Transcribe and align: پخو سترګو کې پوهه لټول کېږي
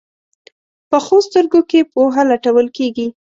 پخو 0.89 1.17
سترګو 1.27 1.59
کې 1.69 1.79
پوهه 1.93 2.23
لټول 2.31 2.67
کېږي 2.77 3.07